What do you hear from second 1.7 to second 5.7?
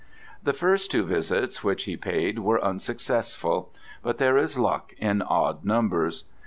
he paid were unsuccessful: but there is luck in odd